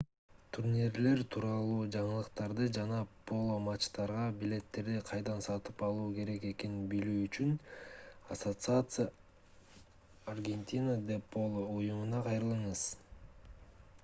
турнирлер 0.55 1.19
тууралуу 1.33 1.73
жаңылыктарды 1.95 2.69
жана 2.77 3.01
поло 3.31 3.57
матчтарга 3.65 4.23
билеттерди 4.39 4.95
кайдан 5.11 5.43
сатып 5.47 5.83
алуу 5.89 6.07
керек 6.15 6.47
экенин 6.53 6.87
билүү 6.93 7.13
үчүн 7.29 7.53
asociacion 8.37 10.31
argentina 10.35 10.95
de 11.11 11.19
polo 11.37 11.67
уюмуна 11.75 12.23
кайрылыңыз 12.31 12.87